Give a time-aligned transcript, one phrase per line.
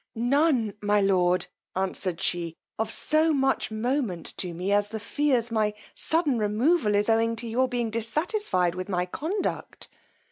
[0.15, 1.45] none, my lord,
[1.75, 7.07] answered she, of so much moment to me as the fears my sudden removal is
[7.07, 9.89] owing to your being dissatisfied with my conduct.